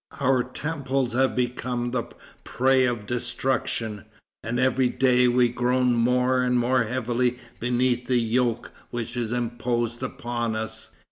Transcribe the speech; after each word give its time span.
Our 0.19 0.43
temples 0.43 1.13
have 1.13 1.35
become 1.35 1.91
the 1.91 2.05
prey 2.43 2.85
of 2.85 3.05
destruction; 3.05 4.05
and 4.43 4.59
every 4.59 4.89
day 4.89 5.27
we 5.27 5.49
groan 5.49 5.93
more 5.93 6.41
and 6.41 6.57
more 6.57 6.85
heavily 6.85 7.37
beneath 7.59 8.07
the 8.07 8.17
yoke 8.17 8.71
which 8.89 9.15
is 9.15 9.31
imposed 9.31 10.01
upon 10.01 10.55
us." 10.55 10.89